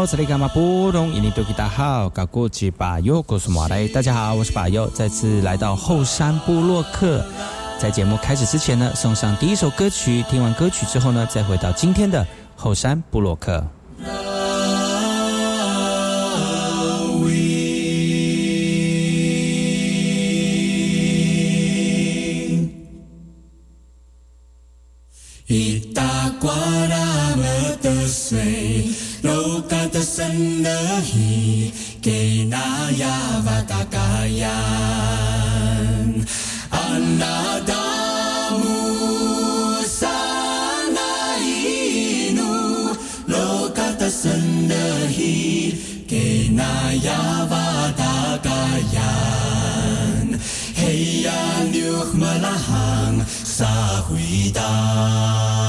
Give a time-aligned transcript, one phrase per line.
[0.00, 1.12] 哎呦，这里干嘛不懂？
[1.12, 3.86] 印尼多吉大好，搞过去把右告诉马来。
[3.88, 7.22] 大家好，我是把右，再次来到后山部落克。
[7.78, 10.22] 在节目开始之前呢，送上第一首歌曲。
[10.30, 13.62] 听完歌曲之后呢，再回到今天的后山部落克。
[30.40, 31.68] Sanahi
[32.00, 34.48] Kenaya Vatakayan
[36.72, 38.72] Anadamu
[39.84, 40.96] Sanainu
[43.28, 45.76] Lokata Sanahi
[46.08, 48.96] Kenaya Vatakayan
[50.72, 55.59] Heya Nyuk Malahang Sahuidan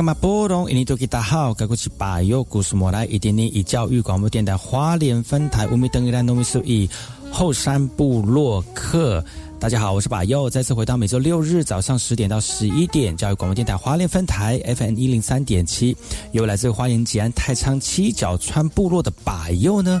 [0.00, 0.70] 个干嘛波动？
[0.70, 6.88] 印尼多吉大好，该过去把右故事莫来一点点以教育广播电台华联分台乌米登伊兰农民数以
[7.30, 9.22] 后山部落客。
[9.58, 15.94] 大家好，我是把右，再次回到每周六日早上十点到十一点教育广播电台华联分台 FM 一零三点七，
[16.32, 20.00] 由来自花莲吉安太仓七角川部落的把右呢。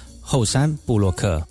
[0.31, 1.45] 后山布洛克。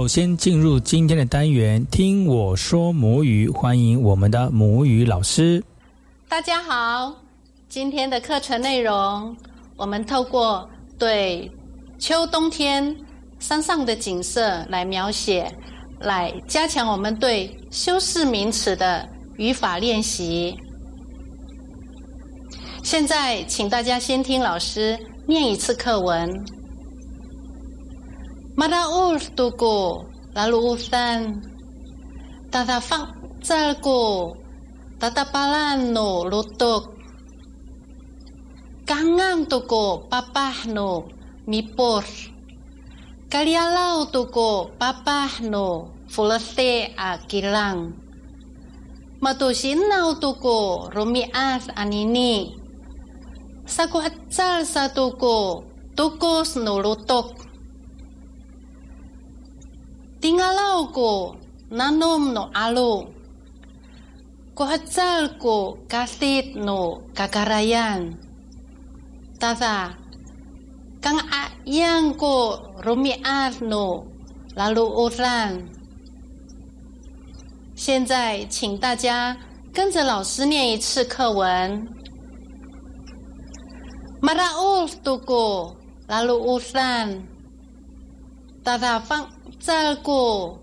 [0.00, 5.62] 首先进入今天的单元，听我说母语，欢迎我们的母语老师。
[6.26, 7.14] 大家好，
[7.68, 9.36] 今天的课程内容，
[9.76, 10.66] 我们透过
[10.98, 11.52] 对
[11.98, 12.96] 秋冬天
[13.40, 15.54] 山上的景色来描写，
[16.00, 20.56] 来加强我们对修饰名词的语法练习。
[22.82, 26.26] 现在，请大家先听老师念一次课文。
[28.60, 30.04] maraultuku
[30.36, 31.40] laluusan
[32.52, 34.36] tatafakcalku
[35.00, 36.92] tatapalanu lutuk.
[38.84, 41.08] Kangang tuku papahnu
[41.48, 42.04] mipur.
[43.32, 47.96] Kalialau tuku papahnu fulese akilang.
[49.24, 52.52] Matusinau tuku rumias anini.
[53.64, 55.64] Sakuatcal sa tuku
[55.96, 57.49] tukus nulutok
[60.20, 61.34] tingalau ko
[61.72, 63.08] nanom no alo.
[64.54, 68.20] Kuhatsal ko kasit no kakarayan.
[69.40, 69.96] Tata,
[71.00, 74.04] kang ayang ko rumiat no
[74.52, 75.64] lalu uran.
[77.74, 79.34] 现在，请大家
[79.72, 81.88] 跟着老师念一次课文。
[84.20, 85.72] Maraul tuku
[86.06, 87.24] lalu uran.
[88.62, 89.24] Tata fang
[89.60, 90.58] 짧고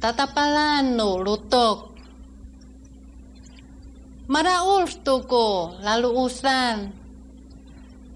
[0.00, 1.92] 따따빨란 lutok,
[4.28, 6.92] maraul toko lalu usan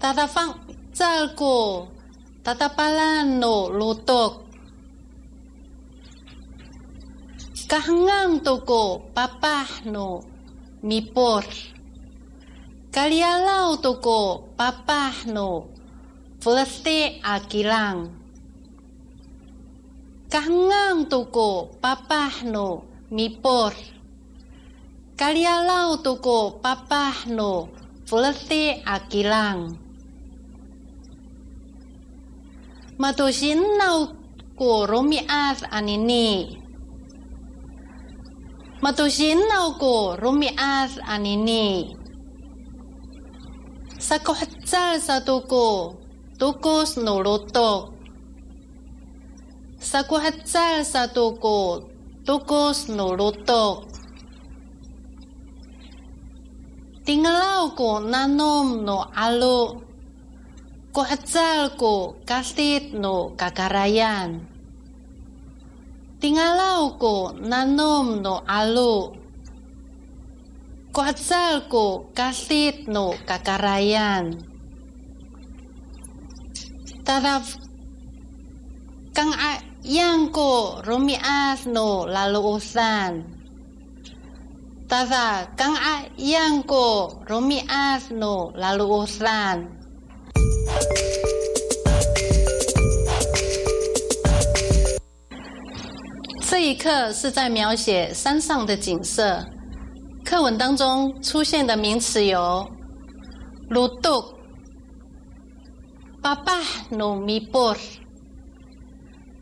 [0.01, 0.57] tatafang
[0.93, 1.89] calko
[2.41, 4.45] tatapalan no lutok
[7.69, 10.21] kahangang toko papah no
[10.85, 11.45] mipor
[12.93, 15.69] kalialau toko papah no
[16.37, 18.22] fleste akilang.
[20.33, 23.69] Kahangang tuko papah no mipor.
[25.13, 27.69] Kalialau tuko papah no
[28.09, 29.77] fulate akilang.
[32.97, 34.09] Matusin nau
[34.57, 36.57] ko rumiat anini.
[38.81, 41.93] Matusin nau ko rumiat anini.
[44.01, 45.93] Sakohatsal sa tuko,
[46.41, 47.21] tukos no
[49.83, 51.91] Saku hatsal sa toko,
[52.23, 53.93] tokos norotok.
[57.03, 59.83] tinggalau ko nanom no alo.
[60.93, 64.47] Kohatsal ko kastit no kakarayan.
[66.23, 69.19] tinggalau ko nanom no alo.
[70.95, 74.39] Kohatsal ko kastit no kakarayan.
[77.03, 77.59] Tadaf
[79.11, 79.59] kang a
[80.31, 83.23] ko rumias no lalu usan.
[84.87, 85.75] Tasa kang
[86.15, 89.67] yang ko rumias no lalu usan.
[96.47, 99.43] 这一刻是在描写山上的景色。
[100.23, 102.65] 课文当中出现的名词有
[103.69, 104.23] 如杜、
[106.21, 106.61] 爸爸、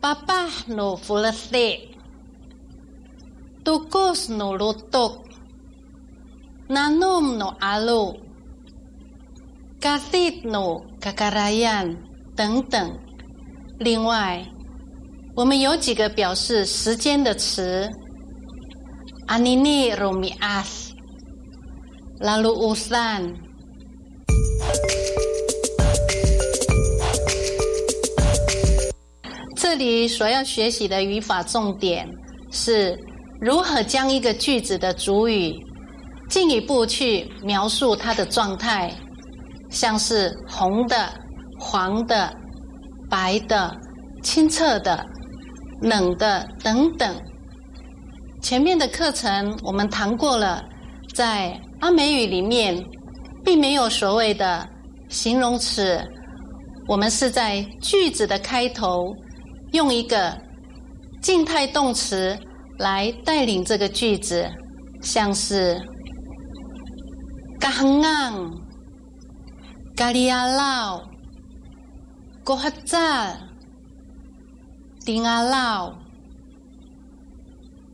[0.02, 0.14] 努米波。
[0.16, 1.88] Papa no fulase.
[3.64, 5.22] Tukus no lutuk.
[6.68, 8.14] Nanum no alu.
[9.80, 11.96] Kasit no kakarayan
[12.34, 12.98] 等等。
[13.78, 14.44] 另外，
[15.36, 17.88] 我们有几个表示时间的词
[19.28, 20.90] ：anini romias,
[22.20, 23.34] lalu usan。
[29.72, 32.06] 这里所要学习的语法重点
[32.50, 32.94] 是
[33.40, 35.50] 如何将一个句子的主语
[36.28, 38.92] 进一步去描述它的状态，
[39.70, 41.10] 像是红的、
[41.58, 42.30] 黄的、
[43.08, 43.74] 白的、
[44.22, 45.02] 清澈的、
[45.80, 47.16] 冷的等等。
[48.42, 50.62] 前面的课程我们谈过了，
[51.14, 52.84] 在阿美语里面，
[53.42, 54.68] 并没有所谓的
[55.08, 55.98] 形容词，
[56.88, 59.16] 我们是在句子的开头。
[59.72, 60.38] 用一个
[61.20, 62.38] 静态动词
[62.78, 64.50] 来带领这个句子，
[65.00, 65.80] 像是
[67.58, 68.52] “gangang”、
[69.96, 71.02] “galialau”、
[72.44, 73.36] “gohazal”、
[75.06, 75.94] “dingalau”、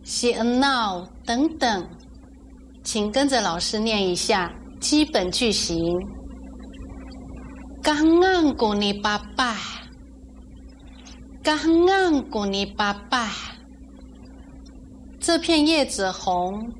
[0.04, 1.88] “sienau” 等等，
[2.82, 5.76] 请跟着老师念一下基本句型
[7.85, 9.77] ：“gangang 过你爸爸。”刚
[11.49, 13.31] 刚古尼巴巴，
[15.19, 16.71] 这片叶子红。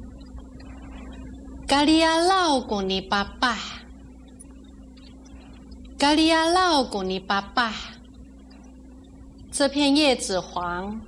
[1.67, 3.57] 咖喱亚老古尼巴巴，
[5.99, 7.73] 咖喱亚老古尼巴巴，
[9.51, 11.01] 这片叶子黄。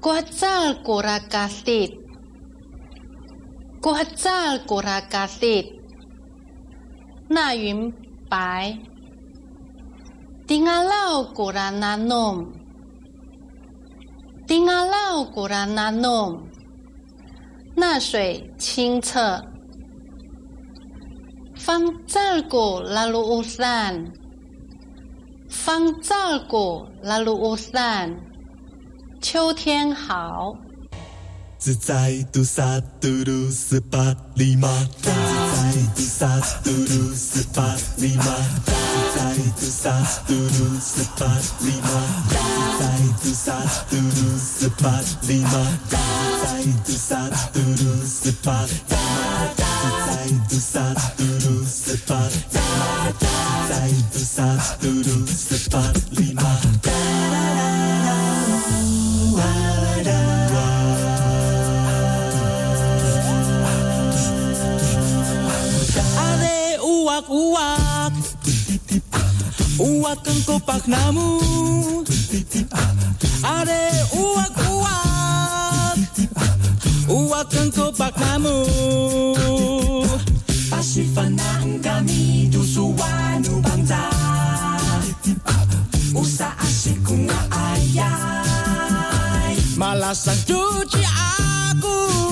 [0.00, 1.96] 瓜扎古拉嘎蒂，
[3.80, 5.80] 瓜扎古拉嘎蒂，
[7.28, 7.94] 那云
[8.28, 8.76] 白。
[10.46, 12.46] 丁阿老果然难弄，
[14.46, 16.38] 丁阿老果然难弄。
[17.74, 19.42] 那水清澈，
[21.56, 22.20] 方照
[22.50, 24.12] 果拉鲁乌散，
[25.48, 28.14] 方照古拉鲁乌散。
[29.22, 30.52] 秋天好。
[31.56, 33.08] 自在嘟萨嘟
[33.50, 34.68] 斯巴里玛，
[35.00, 36.70] 自在嘟萨嘟
[37.14, 39.03] 斯巴里玛。
[39.14, 42.00] sai do sas duru sapat lima
[42.78, 45.64] sai do sas duru sapat lima
[46.42, 48.70] sai do sas duru sapat
[50.06, 52.32] sai do sas duru sapat
[53.70, 56.52] sai do sas duru sapat lima
[67.04, 68.43] Walk, walk.
[69.78, 71.40] uwakeng kopaknamu
[73.42, 75.98] are uwak uwak
[77.08, 78.66] uwakeng kopaknamu
[80.70, 84.00] pasifanaan kami dusuwanu bangsa.
[86.14, 88.04] Usa asikung ayai.
[89.78, 92.23] Malasang cuci aku.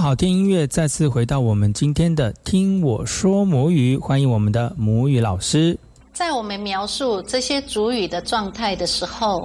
[0.00, 5.76] 好听音乐，再次回到我们今天的“听我说母语”，欢迎我们的母语老师。
[6.12, 9.40] 在我们描述这些主语的状态的时候，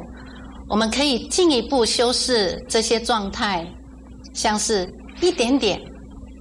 [0.69, 3.67] 我们可以进一步修饰这些状态，
[4.33, 4.88] 像是
[5.22, 5.81] 一点点、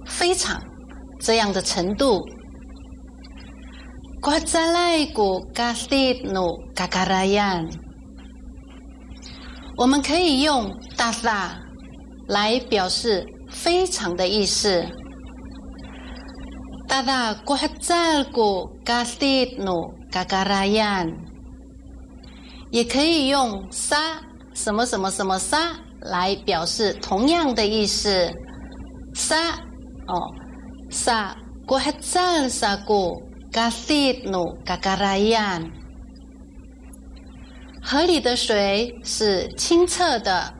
[0.05, 0.61] 非常
[1.19, 2.21] 这样的程度。
[9.75, 11.57] 我们可以用大萨
[12.27, 14.85] 来表示非常的意思。
[16.87, 19.71] 大大古哈扎古嘎西努
[20.11, 21.09] 嘎嘎拉扬，
[22.71, 24.21] 也可以用沙
[24.53, 28.31] 什么什么什么沙来表示同样的意思。
[29.15, 29.51] 沙
[30.07, 30.33] 哦，
[30.89, 31.35] 沙
[31.65, 35.71] 古哈扎尔沙古嘎西努嘎嘎拉扬。
[37.81, 40.53] 河里的水是清澈的、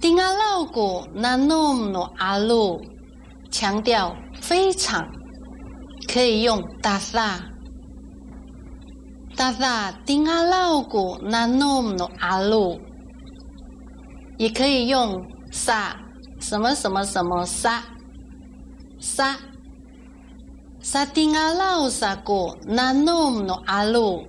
[0.00, 2.80] 丁阿老古那弄努阿路，
[3.50, 5.04] 强调非常，
[6.06, 7.40] 可以用大萨。
[9.34, 12.80] 大萨丁阿老古那弄努阿路，
[14.36, 15.96] 也可以用萨
[16.40, 17.82] 什么什么什么萨
[19.00, 19.36] 萨
[20.80, 24.24] 萨丁阿老萨古那弄努阿路。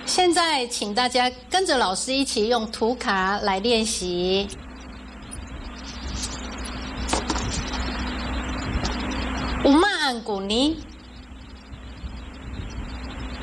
[0.06, 4.48] 现在，请大家跟着老师一起用图卡来练习。
[9.66, 9.88] 乌玛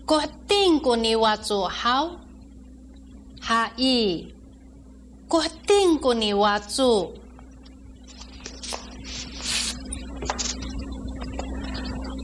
[0.05, 2.11] 国定古尼瓦祖好。
[3.41, 4.33] 哈伊，
[5.29, 7.21] 决定过你挖住，我们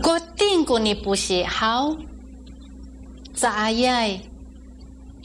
[0.00, 1.96] 国定过你不写好，
[3.34, 4.20] 在耶，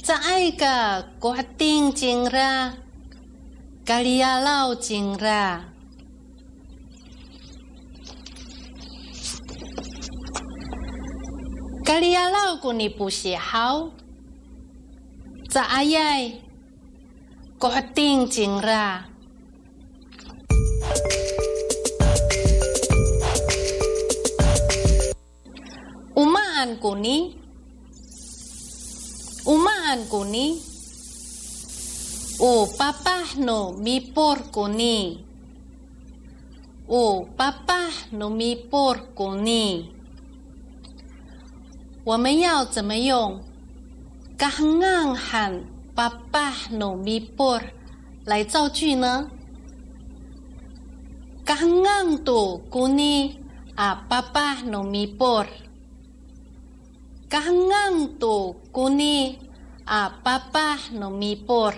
[0.03, 2.75] 在个国定进啦，
[3.85, 5.65] 咖喱亚老进啦。
[11.83, 13.91] 咖喱亚老古尼不写好，
[15.49, 16.41] 在阿耶，
[17.59, 19.05] 决定进啦。
[26.55, 27.35] 安古尼，
[29.45, 29.99] 乌马安
[30.31, 30.61] 尼，
[32.39, 35.25] 乌爸爸努米波古尼，
[36.87, 39.89] 乌爸爸努米波古尼。
[42.05, 43.43] 我们要怎么用
[44.37, 45.61] “刚昂喊
[45.93, 47.61] 爸爸努米波”
[48.23, 49.29] 来造句呢？
[51.43, 53.37] 刚昂多古尼
[53.75, 55.45] 啊，爸爸努米波。
[57.31, 59.37] kangang tu kuni
[59.85, 61.73] a papa apapa nomipor.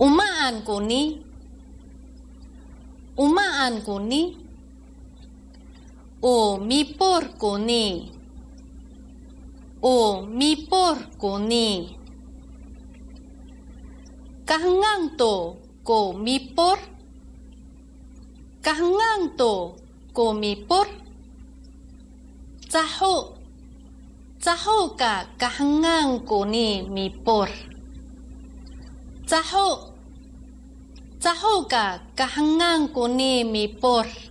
[0.00, 1.20] Umaan kuni
[3.20, 4.32] Umaan kuni
[6.24, 8.08] O mipor kuni
[9.84, 12.00] O mipor kuni
[14.48, 16.80] Kahangang to ko mipor
[18.60, 19.76] Kahngangto
[20.12, 20.86] kumipur
[22.70, 23.36] Caho
[24.40, 27.48] Caho ka kahangang kuni mipur
[29.26, 29.92] Caho
[31.20, 34.30] Caho ka kahangang kuni mipur mipur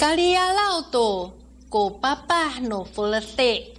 [0.00, 1.28] Kalialaw to.
[1.68, 3.76] Ko papah no fulete.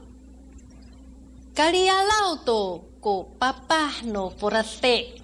[1.58, 5.18] Kalialaw to ko papa no porate.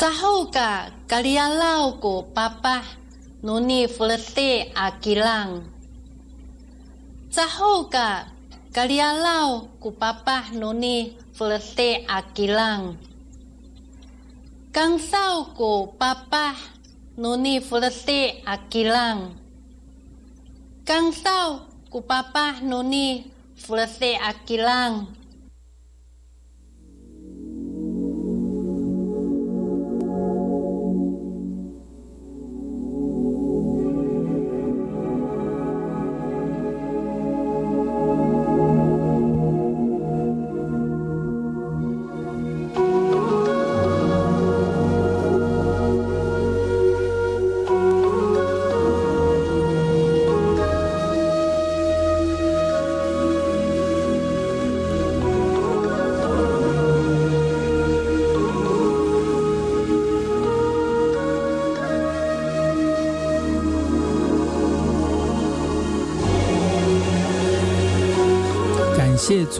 [0.00, 2.80] Sahau ka kalialau ko papa
[3.44, 5.68] nuni fulete akilang.
[7.28, 8.32] Sahau ka
[8.72, 12.96] kalialau ku papa noni fulete akilang.
[14.72, 16.56] Kang sau ko papa
[17.20, 19.36] noni fulete akilang.
[20.88, 23.26] Kang sau ku kupapah nuni
[23.58, 25.10] flese akilang.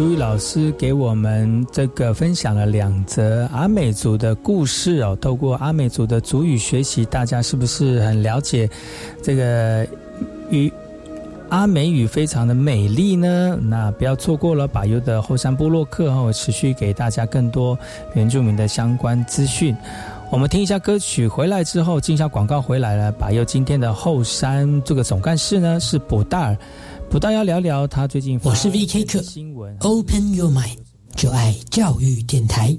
[0.01, 5.15] 感谢主语老师给我们这个分享了两则阿美族的故事哦。
[5.21, 8.67] 透过阿美族的族语学习，大家是不是很了解
[9.23, 9.87] 这个
[10.49, 10.73] 语
[11.51, 13.59] 阿美语非常的美丽呢？
[13.61, 17.79] 那不要错过了把优的后山部落客哦，持续给大家更多
[18.15, 19.77] 原住民的相关资讯。
[20.31, 23.13] 我们听一下歌曲，回来之后进一下广告，回来了。
[23.13, 26.57] 把优今天的后山这个总干事呢是卜大尔。
[27.11, 30.79] 不但要聊聊他最近我是 VK 课新闻，Open Your Mind，
[31.17, 32.79] 就爱教育电台。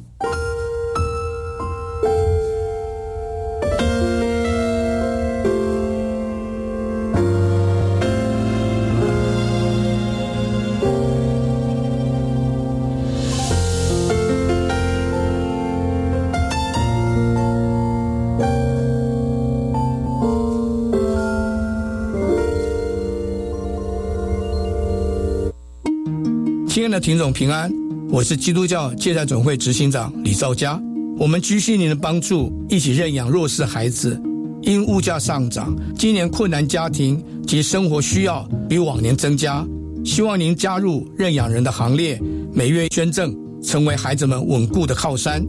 [26.92, 27.72] 的听众平安，
[28.10, 30.78] 我是基督教借债总会执行长李兆佳。
[31.18, 34.22] 我们急需您的帮助，一起认养弱势孩子。
[34.62, 39.66] 因物价上涨，今年困难家庭及生活需要比往年增加，
[40.04, 42.22] 希望您加入认养人的行列，
[42.54, 45.42] 每月捐赠，成为孩子们稳固的靠山。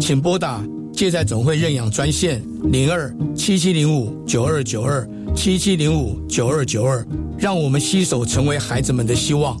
[0.00, 7.06] 请拨打借债总会认养专线零二七七零五九二九二七七零五九二九二，
[7.38, 9.60] 让我们携手成为孩子们的希望。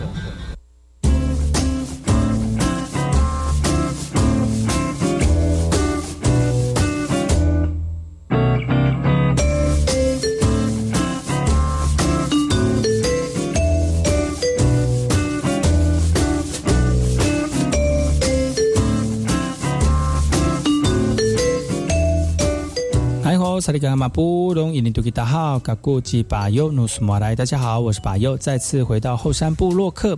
[23.71, 30.13] 萨利格马布隆伊尼杜吉达好，嘎古吉巴尤努苏马来，大家好，我是巴尤，再次回到后山部落客。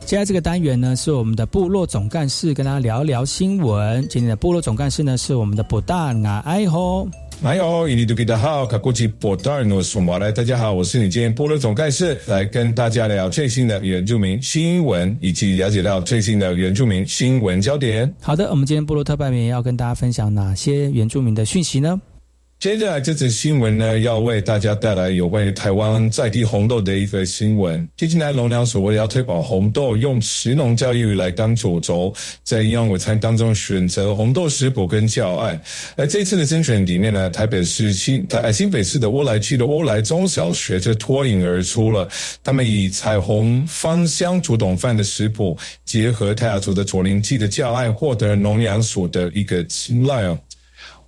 [0.00, 4.04] 接下来这个单元呢，是我们的部落总干事跟大家聊聊新闻。
[4.08, 7.08] 今天的部落总干事呢，是我们的布达纳埃吼。
[7.44, 18.12] 哎呦，伊尼杜吉达好，卡古吉布达努苏马来，大家好，我是你今天部落总干事，来跟大家聊最新的原住民新闻，以及了解到最新的原住民新闻焦点。
[18.20, 22.00] 好的，我们今天部落特派员要跟大家分享哪些原住民的讯息呢？
[22.58, 27.88] 接下来这则新闻呢，要为大家带来有关于台湾在地红豆的一个新闻。
[27.96, 35.60] 近年来，农粮署为了要推广红豆，用食农教育来当主轴，在营养午餐当中选择红豆食谱跟教案。
[35.94, 42.08] 而这次的甄选里面呢，台北市新台新北市的乌来区的乌来中小学就脱颖而出了，
[42.42, 50.36] 他们以彩虹芳香竹筒饭的食谱，结合泰雅族的左灵记的教案，获得农粮署的一个青睐哦。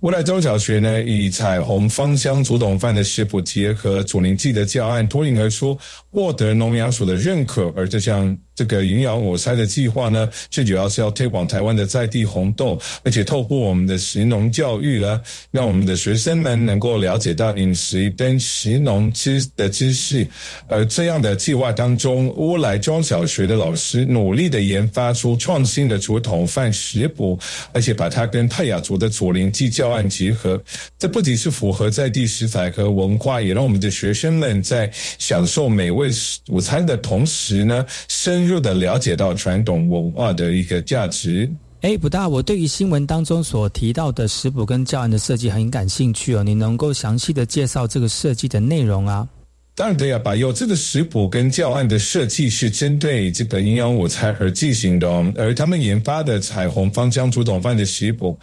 [0.01, 5.77] 未来中小学呢，以彩虹芳香竹筒饭的食谱结合左灵记的教案，脱颖而出，
[6.09, 7.71] 获得农粮署的认可。
[7.75, 15.19] 而这项这个营养午餐的计划呢，最主要是要推广台湾的在地红豆，而且透过我们的食农教育呢，
[15.49, 20.27] 让我们的学生们能够了解到饮食跟食农知的知识。
[20.67, 27.39] 而这样的计划当中，乌来中小学的老师努力的研发出创新的竹筒饭食谱，
[27.73, 30.61] 而且把它跟泰雅族的左灵记教案结合。
[30.99, 36.11] 这不仅是符合在地食材和文化，也让我们的学生们在享受美味
[36.49, 41.49] 午餐的同时呢，深入的了解到传统文化的一个价值。
[41.81, 46.43] 哎，不大，我对于新闻当中所提到的食谱跟教案的设计很感兴趣哦。
[46.43, 49.27] 你能够详细的介绍这个设计的内容啊？
[49.73, 58.37] 当然对啊，把有这个食谱跟教案的设计是针对这个营养午餐而进行的哦，而他们研发的彩虹芳香竹筒饭的食谱。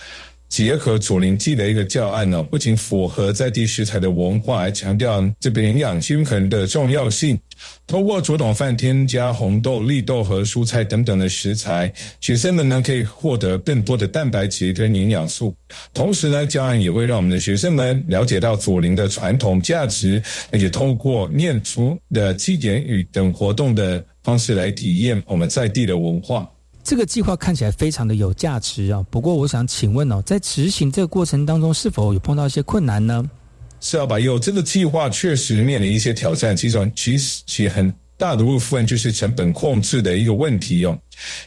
[0.48, 7.38] 结合左灵记的一个教案呢，不仅符合在地食材的文化，还强调这边营养均衡的重要性。
[7.86, 15.54] 通过竹筒饭添加红豆、绿豆和蔬菜等等的食材，学生们呢可以获得更多的蛋白质跟营养素。
[15.92, 26.48] 同时呢，教案也会让我们的学生们了解到左灵的传统价值，而且通过念书的祭典语等活动的方式来体验我们在地的文化。
[26.88, 29.04] 这个计划看起来非常的有价值啊！
[29.10, 33.22] 不过我想请问哦，在执行这个过程当中，是否有碰到一些困难呢？
[33.78, 34.18] 是啊，吧？
[34.18, 40.98] 有这个计划确实面临一些挑战，其中其实其很大的部分就是成本控制的一个问题哦。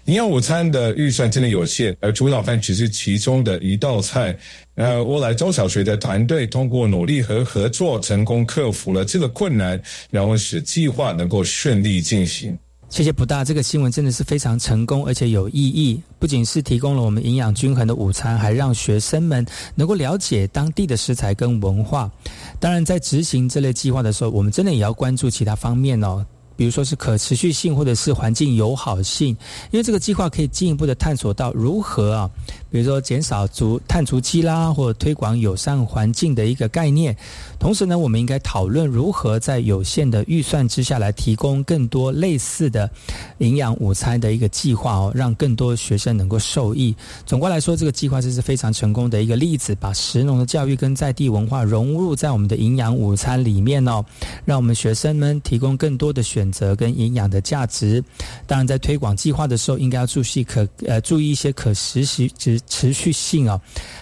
[0.05, 4.37] 营养午餐的预算真的有限，而主导饭只是其中的一道菜。
[4.75, 12.55] 呃，我来中小学的团队通过努力和合作，成功克服了这个困难，然后使计划能够顺利进行。
[12.91, 16.01] 谢谢不大，这个新闻真的是非常成功，而且有意义。
[16.19, 22.11] 不仅是提供了我们营养均衡的午餐，还让学生们能够了解当地的食材跟文化。
[22.59, 26.25] 当然，在执行这类计划的时候，我们真的也要关注其他方面哦。
[26.55, 29.29] 比如说是可持续性，或者是环境友好性，
[29.71, 32.29] 因为这个计划可以进一步的探索到如何啊，
[32.69, 37.15] 比如说减少足碳足迹啦，或者推广友善环境的一个概念。
[37.59, 42.89] 同时呢，我们应该讨论如何在有限的预算之下来提供更多类似的
[43.37, 46.95] 营养午餐的一个计划哦，让更多学生能够受益。
[47.25, 54.03] 总括来说，这个计划这是非常成功的一个例子，把食农的教育跟在地文化融入在我们的营养午餐里面哦，
[54.43, 56.51] 让我们学生们提供更多的学选。
[56.51, 58.03] 择跟营养的价值，
[58.45, 63.59] 当然在推广计划的时候，应该要注意可呃注意一些可实习持持续性啊，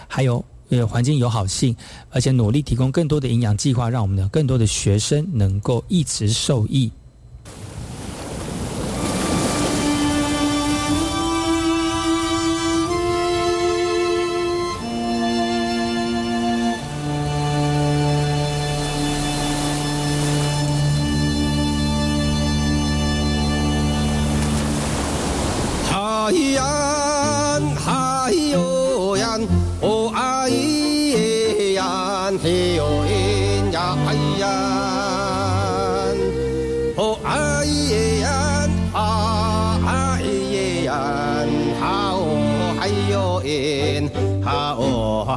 [0.08, 1.74] 还有呃环境友好性，
[2.10, 6.90] 而且努力提供更多的营养计划，让我们的更多的学生能够一直受益。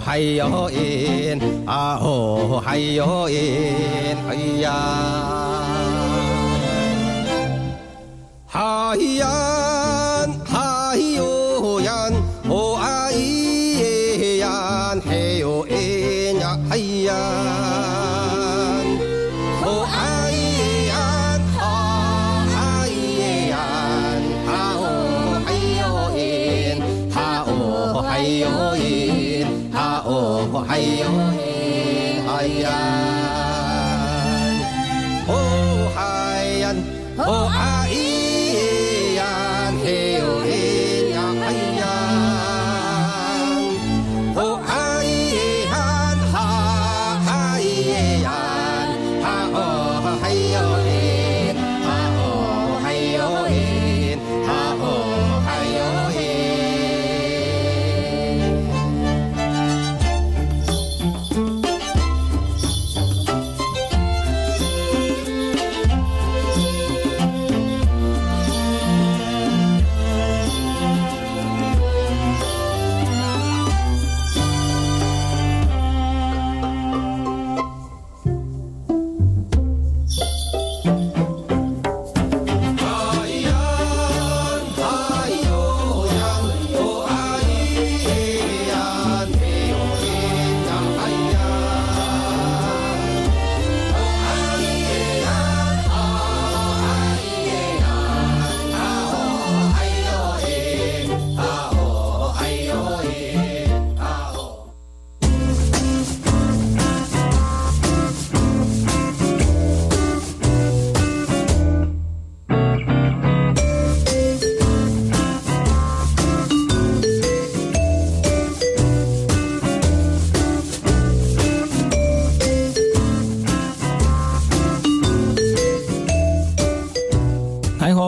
[0.06, 4.70] 哎呦耶，啊哦，哎呦耶，哎呀，
[8.52, 9.28] 哎呀，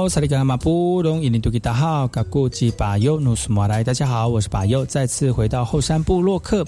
[0.10, 6.64] 萨利格马布隆伊尼杜吉达好，嘎古吉巴尤努斯莫来，大家好，我是巴尤，再次回到后山部落客。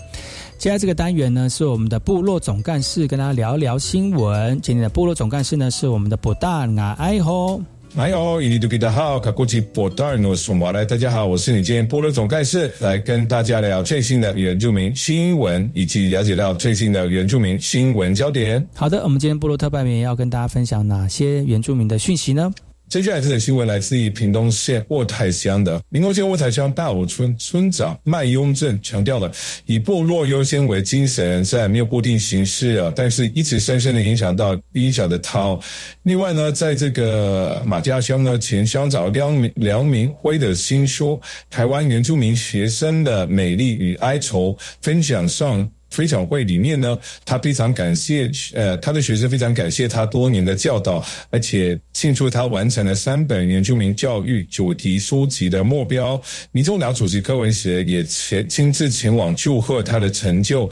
[0.58, 4.60] 接下来这个单元呢，是我们的部落总干事跟大家聊聊新闻。
[4.62, 7.62] 今天的部落总干事呢，是我们的布达纳埃吼。
[7.96, 18.66] 哎呦，伊尼杜吉达好，卡古吉布达努斯莫来，大家好，我是你今天部落总干事，来跟大家聊最新的原住民新闻，以及了解到最新的原住民新闻焦点。
[18.76, 22.52] 好的，我们今天部落特派员要跟大家分享哪些原住民的讯息呢？
[22.90, 29.30] 接下来这则新闻来自于屏东县渥太乡的民工县渥太乡大武村村长麦雍正强调了
[29.66, 35.60] 以部落优先为精神，虽然没有固定形式啊，但是一直深深的影响到影响的他。
[36.04, 41.20] 另外呢，在这个马家乡呢，前乡长梁明梁明辉的新书
[41.50, 45.70] 《台湾原住民学生的美丽与哀愁》分享上。
[45.90, 56.22] 分享会里面呢，他非常感谢，呃，他的学生非常感谢他多年的教导，而且庆祝他完成了三本原住民教育主题书籍的目标。
[56.52, 60.70] 民众党主席柯文哲也前亲自前往祝贺他的成就。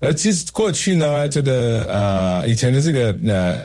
[0.00, 3.58] 而其实过去呢，这个呃，以前的这个呃，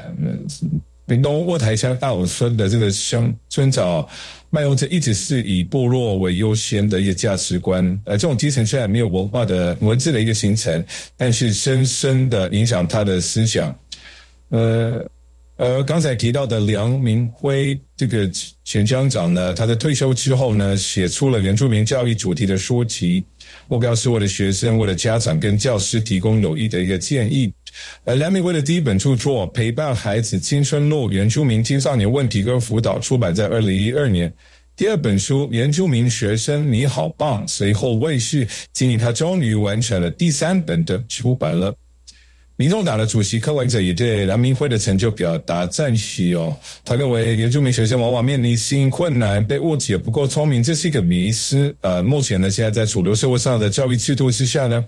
[1.05, 4.07] 屏东渥台乡大武村的这个乡村长。
[4.52, 10.84] 麦用这一直是以部落为优先的一个价值观，呃，这种基层虽然没有文化的文字的一个形成，
[11.16, 13.78] 但是深深的影响他的思想。
[14.50, 15.06] 呃，
[15.56, 18.28] 而，刚才提到的梁明辉这个
[18.64, 23.24] 前乡长呢，他在退休之后呢，写出了原住民教育主题的书籍，
[23.70, 27.53] 目标是为了学生、为了家长跟教师提供有益的一个建议。
[28.03, 34.34] 呃，梁明威的第一本著作《陪伴孩子青春路：原住民青少年问题跟辅导》出版在二零一二年。
[34.76, 41.76] 第二本书《原住民学生你好棒》随后问世，今年他终于完成了第三本的出版了。
[42.60, 46.53] 民众党的主席柯文哲也对梁明会的成就表达赞许哦。
[46.84, 51.74] 他认为原住民学生往往面临适应困难、被误解不够聪明，这是一个迷失。
[51.80, 54.84] 呃，目前呢，现在在主流社会上的教育制度之下呢，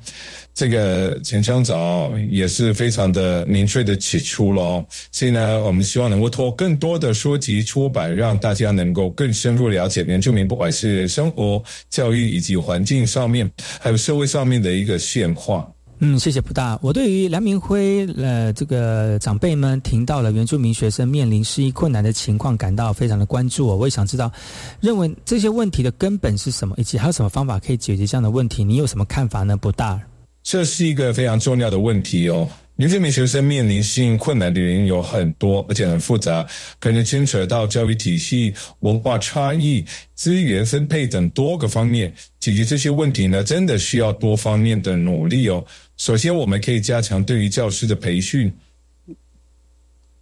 [0.53, 4.85] 这个前乡长也是非常的明确的指出了。
[5.09, 13.49] 所以呢，我们希望能够托更多的书籍出版，让大家能够更深入了解原住民，不管是生活、教育以及环境上面，
[13.79, 15.65] 还有社会上面的一个现化。
[16.03, 16.79] 嗯，谢谢不大。
[16.81, 23.67] 我对于梁明辉呃这个长辈们听到了原住民学生面临失意困难的情况，感到非常的关注。
[23.67, 24.31] 我也想知道，
[24.79, 28.63] 认为这些问题的根本是什么，以及还有什么方法可以解决这样的问题？
[28.63, 29.55] 你有什么看法呢？
[29.55, 30.01] 不大，
[30.41, 32.49] 这是一个非常重要的问题哦。
[32.81, 36.43] 原住民学生面临适应困难的原因有很多，而且很复杂，
[36.79, 42.11] 可能牵扯到教育体系、文化差异、资源分配等多个方面。
[42.39, 45.63] 解决这些问题呢，真的需要多方面的努力哦。
[45.95, 48.51] 首先，我们可以加强对于教师的培训，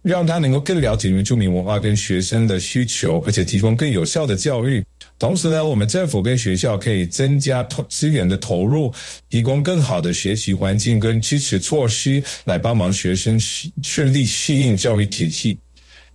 [0.02, 4.84] 让他能够更了解原住民文化跟学生的需求，而且提供更有效的教育。
[5.20, 8.90] 同时呢，我们政府跟学校可以增加投资源的投入，
[9.28, 13.38] 提供更好的学习环境跟支持措施，来帮忙学生
[13.82, 15.58] 顺利适应教育体系。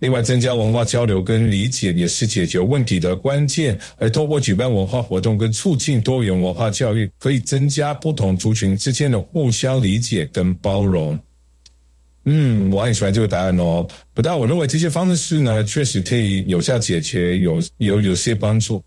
[0.00, 3.78] 另外，增加文化交流跟理解也是解决问题的关键。
[3.96, 11.16] 而通过举办文化活动跟促进多元文化教育，可以增加不同族群之间的互相理解跟包容。
[12.24, 13.86] 嗯，我很喜欢这个答案哦。
[14.12, 18.82] 不但我认为这些方式呢，确实可以有效解决，有有有些帮助。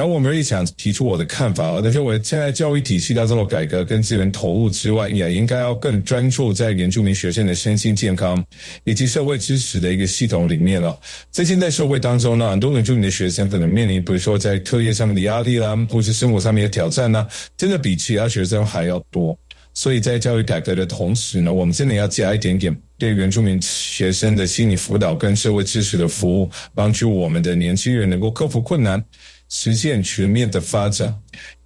[0.00, 8.42] 然后我们也想提出我的看法，我认为现在教育体系当中的改革跟资源投入之外，也应该要更专注在原住民学生的身心健康
[8.84, 10.98] 以及社会支持的一个系统里面了。
[11.30, 17.26] 在现在社会当中呢，很多原住民的学生可能面临，比如说在课业上面的压力啦，或是生活上面的挑战呢，
[17.58, 19.38] 真的比其他学生还要多。
[19.74, 29.04] 所以在教育改革的同时呢，我们真的要加一点点对原住民学生的心理辅导跟社会支持的服务，帮助我们的年轻人能够克服困难。
[29.50, 31.14] 实现全面的发展。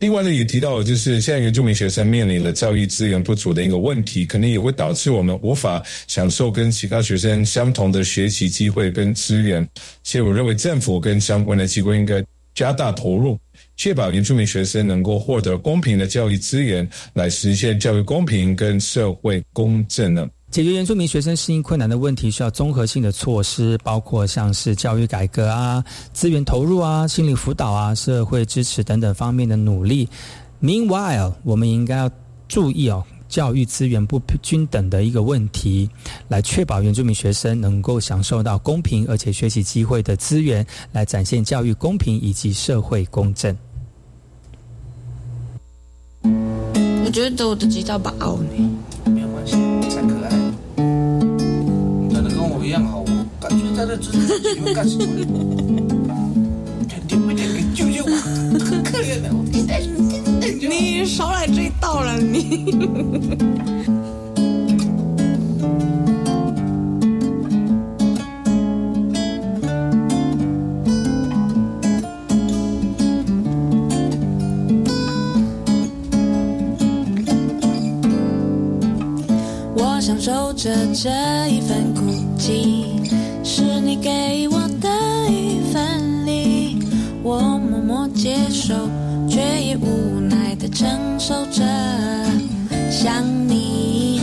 [0.01, 9.67] 另外呢，也提到就是现在原住民学生面临了教育资源不足的一个问题，可能也会导致我们无法享受跟其他学生相同的学习机会跟资源。
[10.03, 12.25] 所以我认为政府跟相关的机构应该
[12.55, 13.39] 加大投入，
[13.77, 20.27] 确保原住民学生能够获得公平的教育资源，来实现教育公平跟社会公正呢。
[20.55, 30.09] 解决原住民学生适应困难的问题，需要综合性的措施，包括像是教育改革啊、资源投入啊、心理辅导啊、社会支持等等方面的努力。
[30.63, 32.09] Meanwhile，我们应该要
[32.47, 35.91] 注意哦，教育资源不均等的一个问题，
[36.29, 43.59] 来确保原住民学生能够享受到公平而且学习机会的资源，来展现教育公平以及社会公正。
[46.23, 48.71] 我觉得我的吉他把傲呢，
[49.89, 50.29] 才可爱。
[52.13, 53.07] 长得跟我一样好，我
[53.41, 53.65] 感觉。
[53.77, 55.05] 他的真是喜欢干什么？
[57.07, 58.11] 点不点给救救我？
[58.59, 62.75] 可可怜的，我你你少来这一道了，你。
[80.65, 81.11] 着这
[81.51, 82.01] 一份孤
[82.39, 82.87] 寂，
[83.45, 84.89] 是你给我的
[85.31, 86.79] 一份礼，
[87.23, 88.75] 我默默接受，
[89.29, 90.89] 却也无奈的承
[91.19, 91.63] 受着。
[92.91, 94.23] 想你，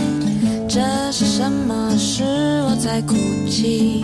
[0.67, 0.81] 这
[1.11, 1.95] 是什么？
[1.95, 3.13] 是我在哭
[3.47, 4.03] 泣，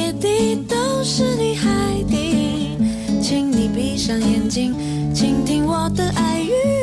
[0.00, 1.68] 没有别的，都是你海
[2.08, 2.78] 底。
[3.20, 4.74] 请你闭上眼睛，
[5.14, 6.79] 倾听我的爱语。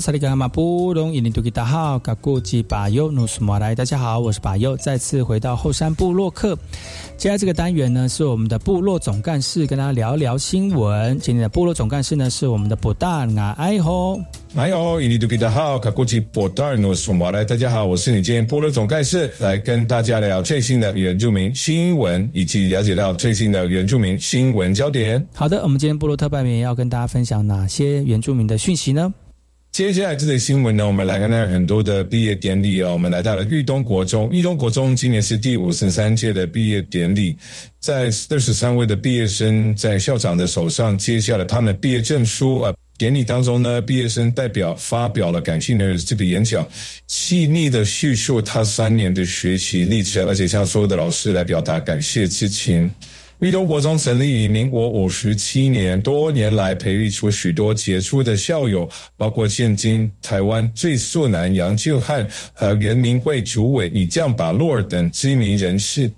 [0.00, 6.56] 萨利格马布隆伊尼图吉达好，嘎古吉巴尤努斯马来，大家好，我是巴尤，再次回到后山部落客。
[7.16, 11.18] 接下来这个单元呢，是我们的部落总干事跟大家聊聊新闻。
[11.20, 14.20] 今天的部落总干事呢，是我们的布达 nga 哎吼。
[14.56, 25.24] 哎呦，印尼都给大家好，卡古吉波达尔诺索马来，大家好，我是你今天波罗总干事，来跟大家聊最新的原住民新闻，以及了解到最新的原住民新闻焦点。
[25.34, 29.12] 好的，我们今天部落特派员要跟大家分享哪些原住民的讯息呢？
[29.74, 32.92] 接下来这则新闻呢，我们来看看很多的毕业典礼哦。
[32.92, 37.36] 我们来到了玉东国中，玉东国中今年是第五十三届的毕业典礼，
[37.80, 42.72] 在二十三位的毕业生在校长的手上接下了他们的毕业证书啊。
[42.96, 46.64] 典礼当中呢，毕业生代表发表了感性的这个演讲，
[47.08, 52.88] 细腻的叙述他三年的学习历程，而且向所有的老师来表达感谢之情。
[53.44, 58.88] 玉东国中成立于民国五十七年，多年来培育出许多杰出的校友，
[59.18, 66.10] 包括现今台湾最素男杨俊汉和人民会主委李将把洛尔等知名人士。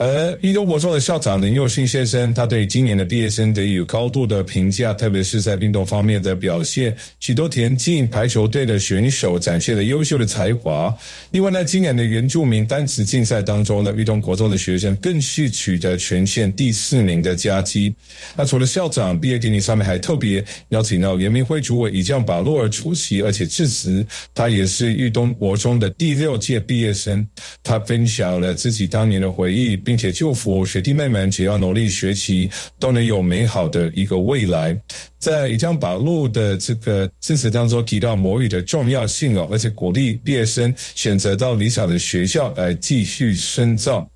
[0.00, 10.96] 而一中国中的校长林佑信先生，他对今年的毕业生给予高度的评价，特别是在运动方面的表现，许多田径、排球队的选手展现了优秀的才华。
[11.32, 17.94] 另外呢，今年的原住民单词竞赛当中呢，运动国中的学生更是取得全县第四名的佳绩。
[18.34, 24.06] 那除了校长毕业典礼上面，还特别邀请到原民会主委以将把洛尔出席，而且致辞。
[24.34, 27.28] 他也是玉东国中的第六届毕业生，
[27.62, 29.76] 他分享了自己当年的回忆。
[29.90, 34.80] 并且祝福学弟妹们，只要努力学习，都能有美好的一个未来。
[35.18, 44.08] 在以江宝路的这个致辞当中提到母语的重要性哦，而且鼓励毕业生选择到理想的学校来继续深造。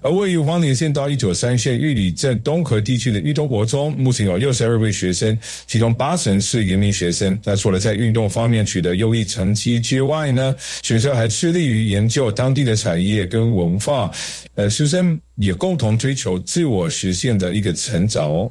[0.00, 7.38] 而位于花莲县到一九三县玉里镇东河地区的玉东国中，目前有六十二位学生，其中八成是移民学生。
[7.44, 14.10] 那除了在运动方面取得优异成绩之外呢，学校还致力于研究当地的产业跟文化。
[14.54, 18.50] 呃，学生也共同追求自我实现的一个成长哦。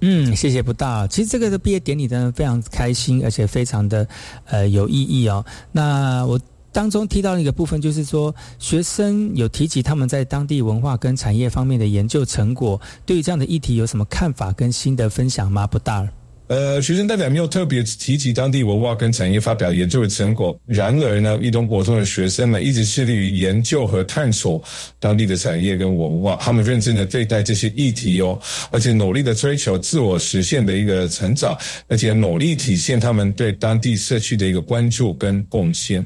[0.00, 1.06] 嗯，谢谢不大。
[1.06, 4.06] 其实这个的毕业典礼呢，非常开心，而且非常的
[4.46, 5.44] 呃有意义哦。
[5.72, 6.40] 那我。
[6.74, 15.68] 当中提到一个部分，就是说学生有提及他们在当地文化跟产业方面的研究成果，对于这样的议题有什么看法跟新的分享吗？
[15.68, 16.06] 不大。
[16.48, 20.58] 呃，学生代表没有特别提及当地文化跟产业发表研究的成果。
[20.66, 24.62] 然而呢，一东国中的学生们一直致力于研究和探索
[24.98, 28.38] 当地的产业跟文化，他们认真的对待这些议题哦，
[28.70, 31.56] 而且努力的追求自我实现的一个成长，
[31.88, 36.04] 而且努力体现他们对当地社区的一个关注跟贡献。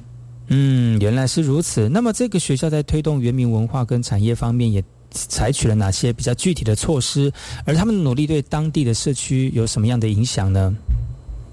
[0.49, 1.88] 嗯，原来是如此。
[1.88, 7.30] 那么，这个学校在推动原民文化跟产业方面，也采取了哪些比较具体的措施？
[7.64, 10.74] 而他们的努力对当地的社区有什么样的影响呢？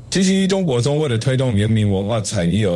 [0.10, 2.68] 其实，中国中为了推动人民文化产业，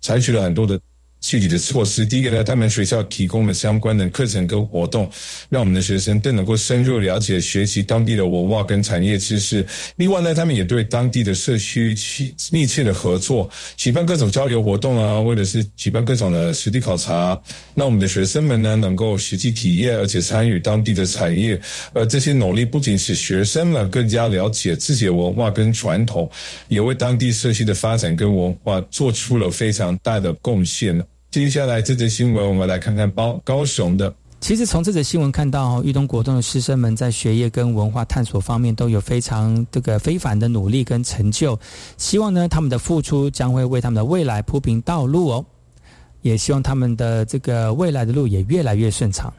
[0.00, 0.80] 采取了很多的。
[1.20, 5.08] 具体的措施，第一个呢，他们学校提供了相关的课程跟活动，
[5.48, 9.64] 让我们的学生更能够深入了解、学习当地的文化跟产业知识。
[9.96, 17.40] 另外呢，他们也对当地的社区去密切的合作，举办各种交流活动啊，或者是举办各种的实地考察，
[17.74, 21.60] 那我们的学生们呢，能够实际体验，而且参与当地的产业。
[21.92, 26.28] 而这些努力不仅使学生们更加了解自己的文化跟传统，
[26.68, 31.04] 也为当地社区的发展跟文化做出了非常大的贡献。
[31.30, 34.12] 接下来这则新闻，我们来看看包高雄的。
[34.40, 41.56] 其实从这则新闻看到，玉东国中的师生们在学业跟文化探索方面都有非常这个非凡的努力跟成就。
[41.96, 45.46] 希望呢，他们的付出将会为他们的未来铺平道路哦。
[46.22, 49.32] 也希望他们的这个未来的路也越来越顺畅。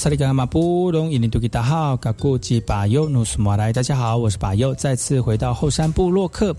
[0.00, 6.56] 萨利格马布隆伊尼杜吉达好，嘎古吉巴尤努斯马来，大家好，我是巴尤，再次回到后山部落客。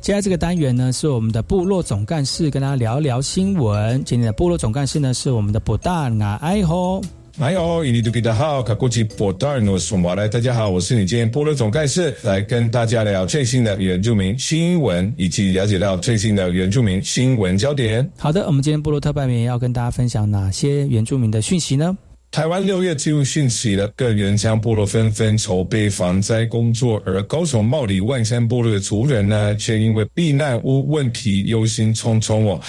[0.00, 4.04] 接下来这个单元呢，是我们的部落总干事跟大家聊聊新闻。
[4.04, 7.02] 今天的部落总干事呢，是我们的布达纳埃吼，
[7.40, 18.08] 哎吼，伊尼杜吉达好，嘎古吉布达努斯马来，大家好，我是你今天部落总干事，来跟大家聊最新的原住民新闻，以及了解到最新的原住民新闻焦点。
[18.16, 21.98] 好的，我们今天部落特派员要跟大家分享哪些原住民的讯息呢？
[22.30, 32.60] 台湾六月进入汛期了，各原乡部落纷纷筹备防灾工作，而高雄茂里万山部落的族人呢，却因为避难屋问题忧心忡忡哦。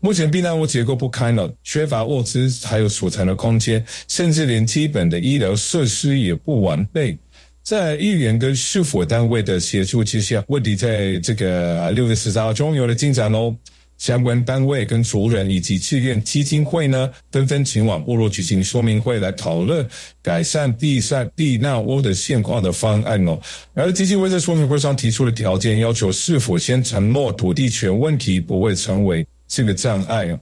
[0.00, 7.16] 目前避难屋结构不堪了，缺乏物资还有储藏的空间，甚至连基本的医疗设施也不完备。
[7.62, 13.54] 在议员跟市府单位的协助之下，问题在这个六月十三号终于有了进展喽。
[14.02, 19.88] 相关单位跟族人以及志愿基金会呢，纷纷前往部落举行说明会，来讨论
[20.20, 23.38] 改善地善避难屋的现况的方案哦。
[23.74, 30.40] 而基金会在说明会上提出的条件，要求是否先承诺土地权问题不会成为这个障碍哦。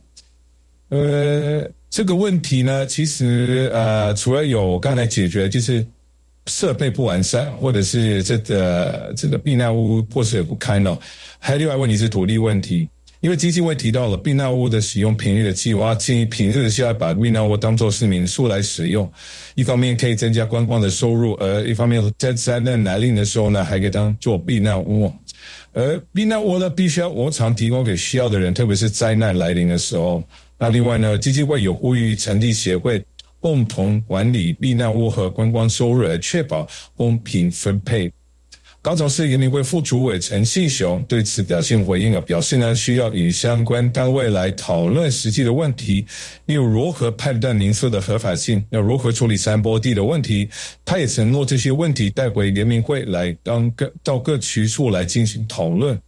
[0.88, 5.86] 呃，这个问题呢，其实呃，除了有刚才解决，就是
[6.46, 10.96] 设备不完善，或者是这个这个避难屋破损不堪哦，
[11.38, 12.88] 还有另外问题是土地问题。
[13.20, 19.10] 因为基金会提到了避难屋的使用频率的计划，建议平日是要把避难屋当做是民宿来使用，
[19.54, 25.12] 一方面可以增加观光的收入，而一方面在灾难来临的时候呢，还可以当做避难屋。
[25.72, 30.22] 而避难屋呢，必须要无偿提供给需要的人，特别是灾难来临的时候。
[30.58, 33.04] 那另外呢，基金会有呼吁成立协会，
[33.38, 36.66] 共同管理避难屋和观光收入，来确保
[36.96, 38.10] 公平分配。
[38.82, 46.06] 高雄市人民会副主委陈信雄对此表现回应啊，表示呢需要与相关单位来讨论实际的问题，
[46.46, 50.48] 例如如何判断民宿的合法性，要如何处理山坡地的问题。
[50.82, 56.00] 他也承诺这些问题带回联民会来当各到各区处来进行讨论。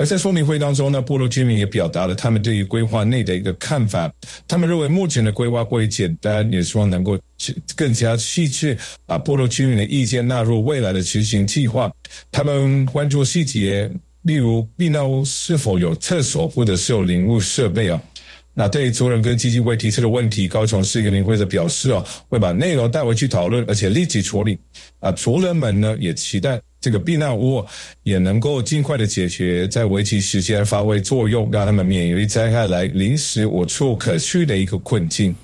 [0.00, 4.10] 而在说明会当中呢，部落居民也表达了他们对于规划内的一个看法。
[4.48, 7.18] 他们认为目前的规划过于简单，也希望能够
[7.76, 8.74] 更加细致，
[9.04, 11.92] 把部落居民的意见纳入未来的执行计划。
[12.32, 13.92] 他们关注细节，
[14.22, 18.02] 例如避难屋是否有厕所，或者是有领物设备啊。
[18.54, 24.58] 那对于族人跟基金会提出的问题，高雄市人民会的表示哦，会把内容带回去讨论，而且立即处理。
[25.00, 26.58] 啊，族人们呢也期待。
[26.80, 27.64] 这个避难屋
[28.02, 35.34] 也能够尽快的解决，在危机时间发挥作用，让他们免于灾害来临时无处可去的一个困境。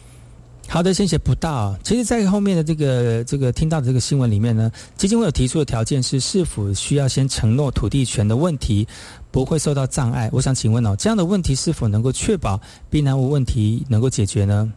[0.68, 1.78] 好的，谢谢不到。
[1.84, 8.88] 其实，在后面的这个这个听到的这个新闻里面呢，基金会有提出的条件是，是否需要先承诺土地权的问题
[9.30, 10.28] 不会受到障碍？
[10.32, 12.60] 我想请问哦，这样的问题是否能够确保
[12.90, 14.72] 避难屋问题能够解决呢？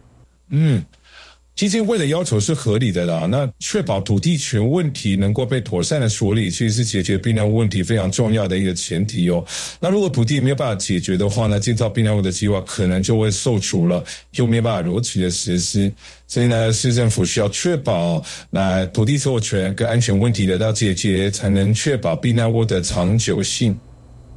[0.50, 0.84] 嗯。
[1.60, 9.44] 基金会的要求是合理的啦，那确保土地权问题能够被妥善的处理，其实是解决避难屋问题非常重要的一个前提哦。
[9.78, 14.02] 那如果土地没有办法解决的话呢，建造避难屋的计划可能就会受阻了，
[14.36, 15.92] 又没有办法如期的实施。
[16.26, 23.78] 所以呢，市政府需要确保那土地所有权跟安全问题得到解决，才能确保避难屋的长久性。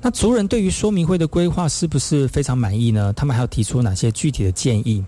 [0.02, 3.14] 那族人对于说明会的规划是不是非常满意呢？
[3.14, 5.02] 他们还要提出哪些具体的建议？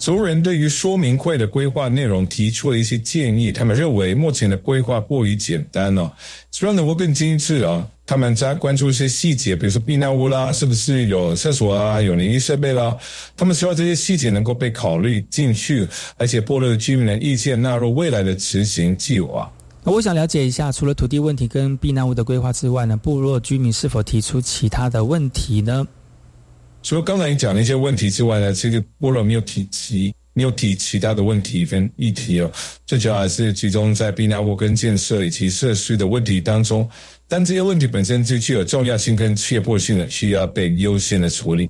[0.00, 6.10] 族人对于说明会的规划内容提出了一些建议，他们认为目前的规划过于简单哦，
[6.50, 7.86] 希望能够更精致啊。
[8.06, 12.96] 他们在关注一些细节，比如说避难屋啦，是不是有厕所啊，有淋浴设备啦？
[13.36, 15.86] 他们希望这些细节能够被考虑进去，
[16.16, 19.52] 而且部落居民的意见纳入未来的执行计划。
[19.84, 25.86] 那我想了解一下，除了土地问题跟避难屋的规划之外呢，部落居民是否提出其他的问题呢？
[26.82, 32.50] 除了刚才你讲的一些问题之外呢，其实波罗没有提及，没有提其他的问题跟议题哦。
[32.86, 36.88] 最主要还是集中在避难屋跟建设以及设施的问题当中，
[37.28, 41.68] 但这些问题本身就具有重要性跟切迫性的，需要被优先的处理。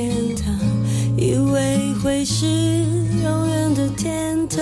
[0.00, 0.54] 天堂
[1.14, 4.58] 以为会是永远的天堂。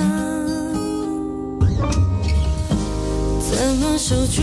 [3.38, 4.42] 怎么守住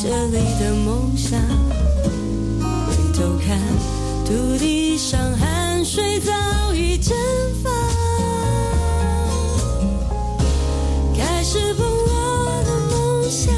[0.00, 1.40] 这里的梦想？
[2.60, 3.58] 回头看
[4.24, 6.32] 土地上汗水早
[6.72, 7.16] 已蒸
[7.64, 7.70] 发。
[11.16, 13.52] 开始不落的梦想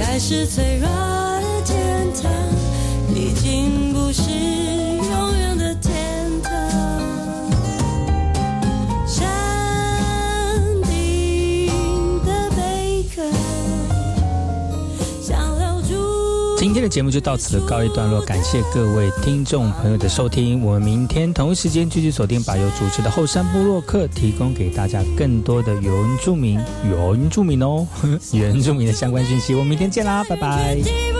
[0.00, 2.32] 开始脆弱的天堂
[3.14, 4.88] 已经不是。
[16.80, 20.62] 这个节目就到此告一段落，感谢各位听众朋友的收听。
[20.62, 27.86] 我们明天同一时间继续锁定把由主持的后山部落客，提供给大家更多的原住民、原住民哦，
[28.32, 29.52] 原住民的相关讯息。
[29.54, 31.19] 我们明天见啦，拜拜。